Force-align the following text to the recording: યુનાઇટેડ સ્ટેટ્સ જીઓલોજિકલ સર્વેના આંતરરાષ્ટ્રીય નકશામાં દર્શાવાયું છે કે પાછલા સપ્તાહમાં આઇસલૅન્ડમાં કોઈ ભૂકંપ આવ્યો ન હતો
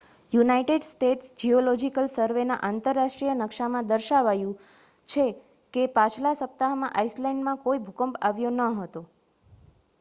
યુનાઇટેડ 0.31 0.85
સ્ટેટ્સ 0.85 1.27
જીઓલોજિકલ 1.41 2.07
સર્વેના 2.11 2.57
આંતરરાષ્ટ્રીય 2.69 3.35
નકશામાં 3.37 3.91
દર્શાવાયું 3.91 4.57
છે 5.07 5.25
કે 5.73 5.83
પાછલા 5.93 6.35
સપ્તાહમાં 6.37 6.95
આઇસલૅન્ડમાં 6.95 7.63
કોઈ 7.63 7.83
ભૂકંપ 7.85 8.21
આવ્યો 8.23 8.55
ન 8.55 8.65
હતો 8.79 9.07